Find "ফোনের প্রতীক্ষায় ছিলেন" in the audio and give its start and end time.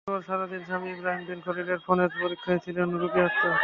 1.85-2.87